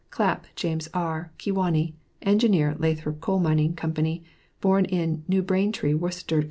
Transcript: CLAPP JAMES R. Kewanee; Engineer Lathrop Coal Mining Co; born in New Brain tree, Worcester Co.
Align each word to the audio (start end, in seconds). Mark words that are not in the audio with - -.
CLAPP 0.09 0.47
JAMES 0.55 0.89
R. 0.95 1.31
Kewanee; 1.37 1.93
Engineer 2.23 2.73
Lathrop 2.79 3.21
Coal 3.21 3.37
Mining 3.37 3.75
Co; 3.75 3.93
born 4.59 4.85
in 4.85 5.23
New 5.27 5.43
Brain 5.43 5.71
tree, 5.71 5.93
Worcester 5.93 6.37
Co. 6.37 6.39